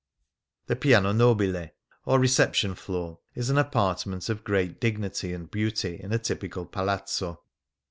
[0.65, 1.73] The piano noh'ile^
[2.07, 7.39] or reception floor, is an apartment of great dignity and beauty in a typical palazzo.